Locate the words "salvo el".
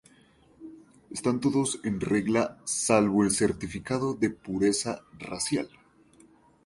2.65-3.29